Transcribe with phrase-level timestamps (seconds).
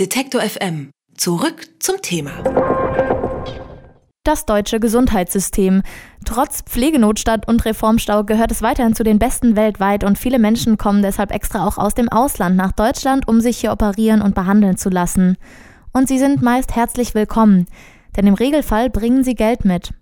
[0.00, 0.90] Detektor FM.
[1.16, 2.32] Zurück zum Thema.
[4.24, 5.82] Das deutsche Gesundheitssystem.
[6.24, 11.02] Trotz Pflegenotstand und Reformstau gehört es weiterhin zu den besten weltweit und viele Menschen kommen
[11.02, 14.90] deshalb extra auch aus dem Ausland nach Deutschland, um sich hier operieren und behandeln zu
[14.90, 15.36] lassen.
[15.92, 17.66] Und sie sind meist herzlich willkommen,
[18.16, 19.94] denn im Regelfall bringen sie Geld mit.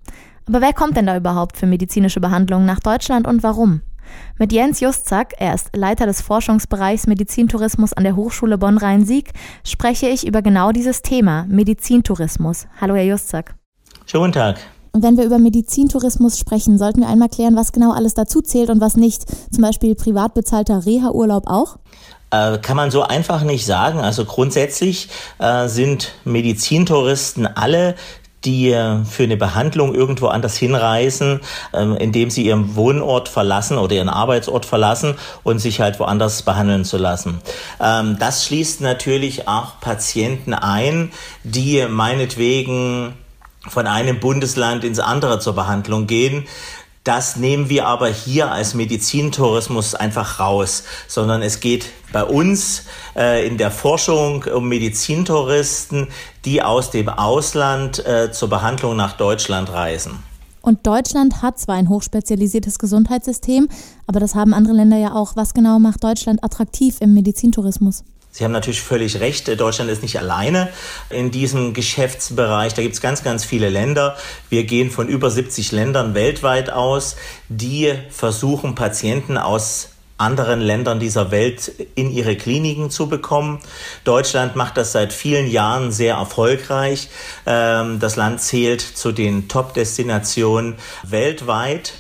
[0.49, 3.83] Aber wer kommt denn da überhaupt für medizinische Behandlungen nach Deutschland und warum?
[4.39, 9.33] Mit Jens Justzak, er ist Leiter des Forschungsbereichs Medizintourismus an der Hochschule Bonn-Rhein-Sieg,
[9.65, 12.67] spreche ich über genau dieses Thema, Medizintourismus.
[12.81, 13.55] Hallo, Herr Justzak.
[14.07, 14.59] Schönen guten Tag.
[14.93, 18.69] Und wenn wir über Medizintourismus sprechen, sollten wir einmal klären, was genau alles dazu zählt
[18.69, 19.25] und was nicht.
[19.53, 21.79] Zum Beispiel privat bezahlter Reha-Urlaub auch?
[22.31, 24.01] Äh, kann man so einfach nicht sagen.
[24.01, 27.95] Also grundsätzlich äh, sind Medizintouristen alle,
[28.45, 28.71] die
[29.09, 31.41] für eine Behandlung irgendwo anders hinreisen,
[31.73, 36.85] ähm, indem sie ihren Wohnort verlassen oder ihren Arbeitsort verlassen und sich halt woanders behandeln
[36.85, 37.41] zu lassen.
[37.81, 41.13] Ähm, das schließt natürlich auch Patienten ein,
[41.45, 43.15] die meinetwegen
[43.69, 46.47] von einem Bundesland ins andere zur Behandlung gehen.
[47.05, 52.85] Das nehmen wir aber hier als Medizintourismus einfach raus, sondern es geht bei uns
[53.17, 56.07] äh, in der Forschung um Medizintouristen,
[56.45, 60.23] die aus dem Ausland äh, zur Behandlung nach Deutschland reisen.
[60.61, 63.69] Und Deutschland hat zwar ein hochspezialisiertes Gesundheitssystem,
[64.07, 65.35] aber das haben andere Länder ja auch.
[65.35, 68.05] Was genau macht Deutschland attraktiv im Medizintourismus?
[68.35, 69.61] Sie haben natürlich völlig recht.
[69.61, 70.71] Deutschland ist nicht alleine
[71.11, 72.73] in diesem Geschäftsbereich.
[72.73, 74.17] Da gibt es ganz, ganz viele Länder.
[74.49, 77.17] Wir gehen von über 70 Ländern weltweit aus,
[77.51, 83.59] die versuchen, Patienten aus anderen Ländern dieser Welt in ihre Kliniken zu bekommen.
[84.05, 87.09] Deutschland macht das seit vielen Jahren sehr erfolgreich.
[87.45, 91.95] Ähm, das Land zählt zu den Top-Destinationen weltweit.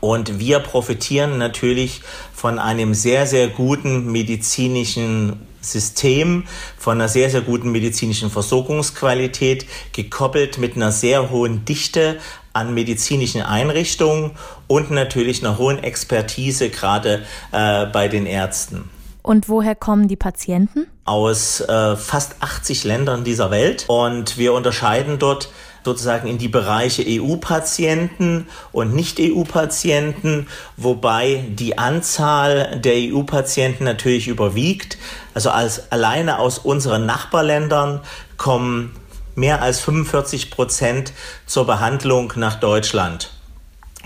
[0.00, 2.00] Und wir profitieren natürlich
[2.32, 6.44] von einem sehr, sehr guten medizinischen System
[6.76, 12.18] von einer sehr, sehr guten medizinischen Versorgungsqualität, gekoppelt mit einer sehr hohen Dichte
[12.52, 14.32] an medizinischen Einrichtungen
[14.66, 17.22] und natürlich einer hohen Expertise gerade
[17.52, 18.88] äh, bei den Ärzten.
[19.22, 20.86] Und woher kommen die Patienten?
[21.04, 23.84] Aus äh, fast 80 Ländern dieser Welt.
[23.88, 25.50] Und wir unterscheiden dort
[25.84, 30.46] sozusagen in die Bereiche EU-Patienten und Nicht-EU-Patienten,
[30.76, 34.98] wobei die Anzahl der EU-Patienten natürlich überwiegt.
[35.34, 38.00] Also als alleine aus unseren Nachbarländern
[38.36, 38.94] kommen
[39.34, 41.12] mehr als 45 Prozent
[41.46, 43.30] zur Behandlung nach Deutschland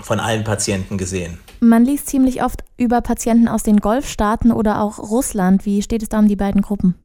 [0.01, 1.39] von allen Patienten gesehen.
[1.59, 5.65] Man liest ziemlich oft über Patienten aus den Golfstaaten oder auch Russland.
[5.65, 6.95] Wie steht es da um die beiden Gruppen?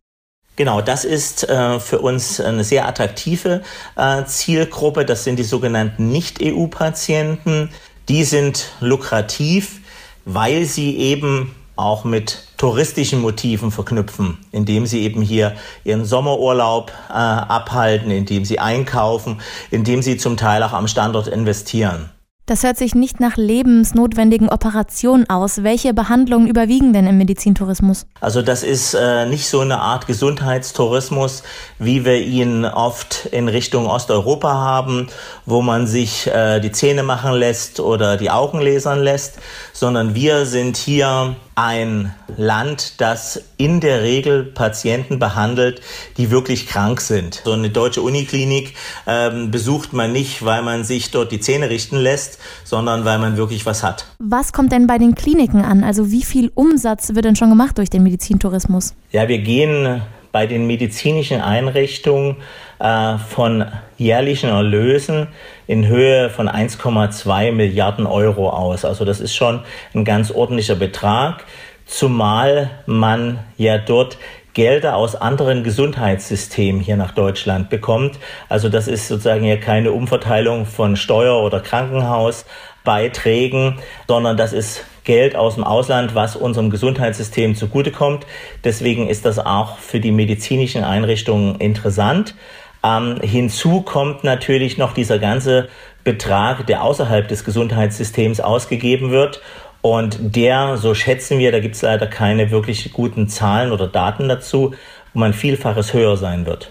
[0.56, 3.62] Genau, das ist äh, für uns eine sehr attraktive
[3.97, 5.05] äh, Zielgruppe.
[5.05, 7.71] Das sind die sogenannten Nicht-EU-Patienten.
[8.09, 9.81] Die sind lukrativ,
[10.25, 17.12] weil sie eben auch mit touristischen Motiven verknüpfen, indem sie eben hier ihren Sommerurlaub äh,
[17.12, 19.41] abhalten, indem sie einkaufen,
[19.71, 22.10] indem sie zum Teil auch am Standort investieren.
[22.50, 25.62] Das hört sich nicht nach lebensnotwendigen Operationen aus.
[25.62, 28.06] Welche Behandlungen überwiegen denn im Medizintourismus?
[28.21, 31.44] Also das ist äh, nicht so eine Art Gesundheitstourismus,
[31.78, 35.06] wie wir ihn oft in Richtung Osteuropa haben,
[35.47, 39.39] wo man sich äh, die Zähne machen lässt oder die Augen lasern lässt,
[39.80, 45.80] sondern wir sind hier ein Land, das in der Regel Patienten behandelt,
[46.18, 47.41] die wirklich krank sind.
[47.46, 48.74] So eine deutsche Uniklinik
[49.06, 53.38] ähm, besucht man nicht, weil man sich dort die Zähne richten lässt, sondern weil man
[53.38, 54.04] wirklich was hat.
[54.18, 55.82] Was kommt denn bei den Kliniken an?
[55.82, 58.92] Also wie viel Umsatz wird denn schon gemacht durch den Medizintourismus?
[59.12, 62.36] Ja, wir gehen bei den medizinischen Einrichtungen
[62.80, 63.66] äh, von
[63.98, 65.28] jährlichen Erlösen
[65.66, 68.84] in Höhe von 1,2 Milliarden Euro aus.
[68.84, 69.60] Also das ist schon
[69.94, 71.44] ein ganz ordentlicher Betrag,
[71.86, 74.18] zumal man ja dort
[74.52, 78.18] Gelder aus anderen Gesundheitssystemen hier nach Deutschland bekommt.
[78.48, 85.36] Also das ist sozusagen ja keine Umverteilung von Steuer- oder Krankenhausbeiträgen, sondern das ist Geld
[85.36, 88.26] aus dem Ausland, was unserem Gesundheitssystem zugutekommt.
[88.64, 92.34] Deswegen ist das auch für die medizinischen Einrichtungen interessant.
[92.82, 95.68] Ähm, hinzu kommt natürlich noch dieser ganze
[96.04, 99.41] Betrag, der außerhalb des Gesundheitssystems ausgegeben wird.
[99.82, 104.28] Und der, so schätzen wir, da gibt es leider keine wirklich guten Zahlen oder Daten
[104.28, 104.74] dazu,
[105.12, 106.71] wo man Vielfaches höher sein wird.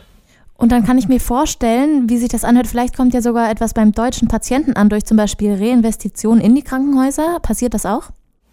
[0.57, 3.73] Und dann kann ich mir vorstellen, wie sich das anhört, vielleicht kommt ja sogar etwas
[3.73, 7.39] beim deutschen Patienten an, durch zum Beispiel Reinvestitionen in die Krankenhäuser.
[7.41, 8.09] Passiert das auch?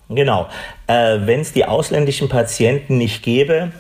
[0.09, 0.47] Genau.
[0.87, 3.73] Äh, Wenn es die ausländischen Patienten nicht gäbe,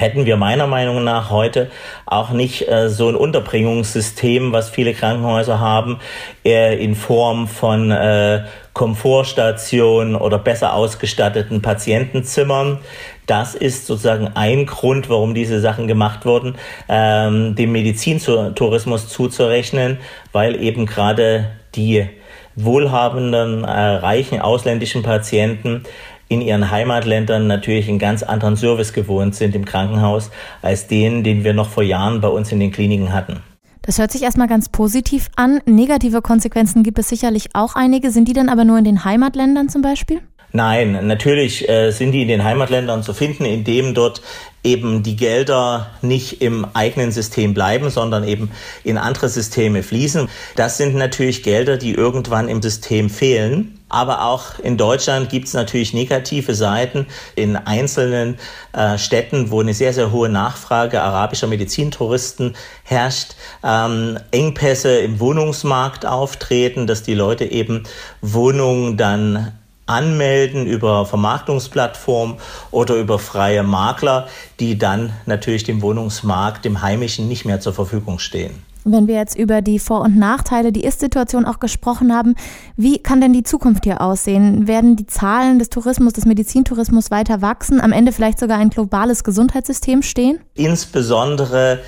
[0.00, 1.70] hätten wir meiner Meinung nach heute
[2.06, 5.98] auch nicht äh, so ein Unterbringungssystem, was viele Krankenhäuser haben,
[6.44, 12.78] äh, in Form von äh, Komfortstationen oder besser ausgestatteten Patientenzimmern.
[13.26, 16.56] Das ist sozusagen ein Grund, warum diese Sachen gemacht wurden,
[16.88, 19.98] ähm, dem Medizintourismus zuzurechnen,
[20.32, 22.08] weil eben gerade die
[22.56, 25.84] wohlhabenden, äh, reichen ausländischen Patienten
[26.30, 30.30] in ihren Heimatländern natürlich einen ganz anderen Service gewohnt sind im Krankenhaus
[30.62, 33.40] als den, den wir noch vor Jahren bei uns in den Kliniken hatten.
[33.82, 35.60] Das hört sich erstmal ganz positiv an.
[35.66, 38.12] Negative Konsequenzen gibt es sicherlich auch einige.
[38.12, 40.20] Sind die dann aber nur in den Heimatländern zum Beispiel?
[40.52, 44.20] Nein, natürlich äh, sind die in den Heimatländern zu finden, indem dort
[44.62, 48.50] eben die Gelder nicht im eigenen System bleiben, sondern eben
[48.84, 50.28] in andere Systeme fließen.
[50.56, 53.76] Das sind natürlich Gelder, die irgendwann im System fehlen.
[53.88, 58.38] Aber auch in Deutschland gibt es natürlich negative Seiten in einzelnen
[58.72, 62.54] äh, Städten, wo eine sehr, sehr hohe Nachfrage arabischer Medizintouristen
[62.84, 67.82] herrscht, ähm, Engpässe im Wohnungsmarkt auftreten, dass die Leute eben
[68.20, 69.58] Wohnungen dann
[69.90, 72.36] anmelden über Vermarktungsplattformen
[72.70, 74.28] oder über freie Makler,
[74.60, 78.62] die dann natürlich dem Wohnungsmarkt, dem heimischen, nicht mehr zur Verfügung stehen.
[78.84, 82.34] Wenn wir jetzt über die Vor- und Nachteile, die Ist-Situation auch gesprochen haben,
[82.76, 84.66] wie kann denn die Zukunft hier aussehen?
[84.66, 89.22] Werden die Zahlen des Tourismus, des Medizintourismus weiter wachsen, am Ende vielleicht sogar ein globales
[89.22, 90.40] Gesundheitssystem stehen?
[90.54, 91.80] Insbesondere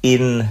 [0.00, 0.48] in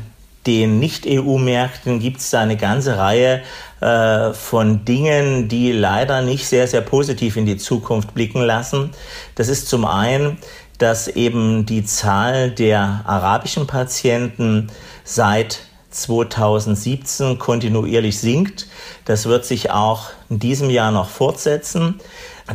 [0.48, 3.42] den Nicht-EU-Märkten gibt es da eine ganze Reihe
[3.82, 8.92] äh, von Dingen, die leider nicht sehr, sehr positiv in die Zukunft blicken lassen.
[9.36, 10.38] Das ist zum einen,
[10.78, 14.72] dass eben die Zahl der arabischen Patienten
[15.04, 15.60] seit
[16.02, 18.68] 2017 kontinuierlich sinkt.
[19.06, 22.00] Das wird sich auch in diesem Jahr noch fortsetzen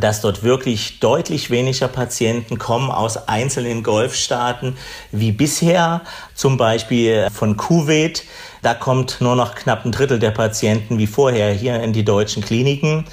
[0.01, 4.77] dass dort wirklich deutlich weniger Patienten kommen aus einzelnen Golfstaaten
[5.11, 6.01] wie bisher,
[6.35, 8.25] zum Beispiel von Kuwait.
[8.63, 12.43] Da kommt nur noch knapp ein Drittel der Patienten wie vorher hier in die deutschen
[12.43, 13.05] Kliniken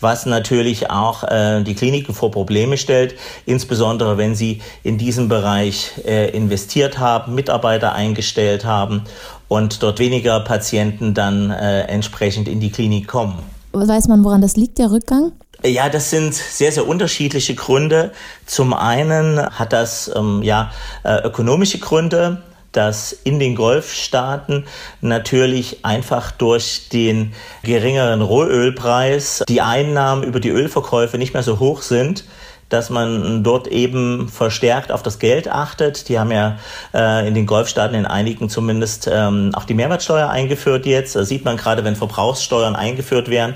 [0.00, 3.14] was natürlich auch äh, die Kliniken vor Probleme stellt,
[3.44, 9.02] insbesondere wenn sie in diesem Bereich äh, investiert haben, Mitarbeiter eingestellt haben
[9.48, 13.38] und dort weniger Patienten dann äh, entsprechend in die Klinik kommen.
[13.72, 15.32] Weiß man, woran das liegt, der Rückgang?
[15.64, 18.12] Ja, das sind sehr, sehr unterschiedliche Gründe.
[18.44, 20.70] Zum einen hat das ähm, ja
[21.02, 22.42] äh, ökonomische Gründe
[22.76, 24.66] dass in den Golfstaaten
[25.00, 27.32] natürlich einfach durch den
[27.62, 32.24] geringeren Rohölpreis die Einnahmen über die Ölverkäufe nicht mehr so hoch sind
[32.68, 36.08] dass man dort eben verstärkt auf das Geld achtet.
[36.08, 36.58] Die haben ja
[36.92, 41.14] äh, in den Golfstaaten, in einigen zumindest, ähm, auch die Mehrwertsteuer eingeführt jetzt.
[41.14, 43.54] Da sieht man gerade, wenn Verbrauchssteuern eingeführt werden,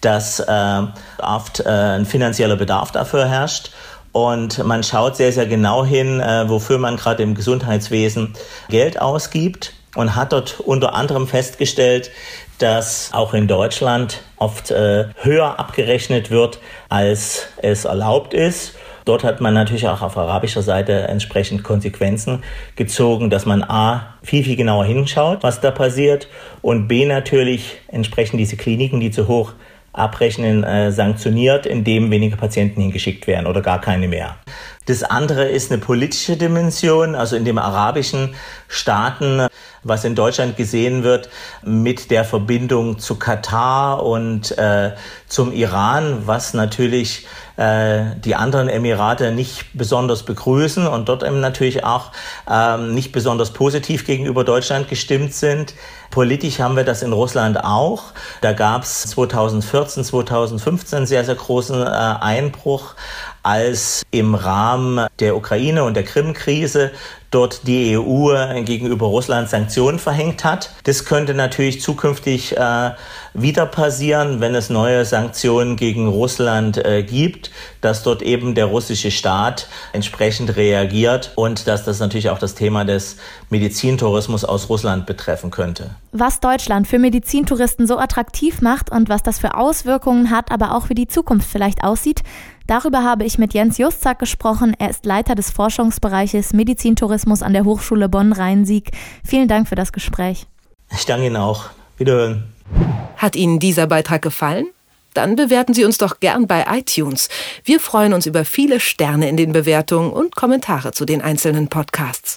[0.00, 0.82] dass äh,
[1.18, 3.70] oft äh, ein finanzieller Bedarf dafür herrscht.
[4.12, 8.34] Und man schaut sehr, sehr genau hin, äh, wofür man gerade im Gesundheitswesen
[8.68, 12.10] Geld ausgibt und hat dort unter anderem festgestellt,
[12.58, 16.58] dass auch in Deutschland oft äh, höher abgerechnet wird,
[16.88, 18.74] als es erlaubt ist.
[19.04, 22.42] Dort hat man natürlich auch auf arabischer Seite entsprechend Konsequenzen
[22.76, 26.28] gezogen, dass man A, viel, viel genauer hinschaut, was da passiert
[26.60, 29.54] und B, natürlich entsprechend diese Kliniken, die zu hoch
[29.92, 34.36] abrechnen, äh, sanktioniert, indem weniger Patienten hingeschickt werden oder gar keine mehr.
[34.88, 38.34] Das andere ist eine politische Dimension, also in den arabischen
[38.68, 39.46] Staaten,
[39.82, 41.28] was in Deutschland gesehen wird
[41.62, 44.92] mit der Verbindung zu Katar und äh,
[45.26, 47.26] zum Iran, was natürlich
[47.58, 52.12] äh, die anderen Emirate nicht besonders begrüßen und dort eben natürlich auch
[52.50, 55.74] ähm, nicht besonders positiv gegenüber Deutschland gestimmt sind.
[56.10, 58.04] Politisch haben wir das in Russland auch.
[58.40, 62.94] Da gab es 2014, 2015 sehr, sehr großen äh, Einbruch
[63.42, 66.90] als im Rahmen der Ukraine und der Krim-Krise
[67.30, 70.70] dort die EU gegenüber Russland Sanktionen verhängt hat.
[70.84, 72.92] Das könnte natürlich zukünftig äh,
[73.34, 79.10] wieder passieren, wenn es neue Sanktionen gegen Russland äh, gibt, dass dort eben der russische
[79.10, 83.16] Staat entsprechend reagiert und dass das natürlich auch das Thema des
[83.50, 85.90] Medizintourismus aus Russland betreffen könnte.
[86.12, 90.88] Was Deutschland für Medizintouristen so attraktiv macht und was das für Auswirkungen hat, aber auch
[90.88, 92.22] wie die Zukunft vielleicht aussieht,
[92.68, 94.76] Darüber habe ich mit Jens Justzak gesprochen.
[94.78, 98.90] Er ist Leiter des Forschungsbereiches Medizintourismus an der Hochschule Bonn-Rhein-Sieg.
[99.24, 100.46] Vielen Dank für das Gespräch.
[100.92, 101.70] Ich danke Ihnen auch.
[101.96, 102.44] Wiederhören.
[103.16, 104.66] Hat Ihnen dieser Beitrag gefallen?
[105.14, 107.30] Dann bewerten Sie uns doch gern bei iTunes.
[107.64, 112.36] Wir freuen uns über viele Sterne in den Bewertungen und Kommentare zu den einzelnen Podcasts.